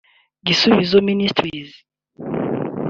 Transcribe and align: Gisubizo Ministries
Gisubizo 0.47 0.95
Ministries 1.09 1.69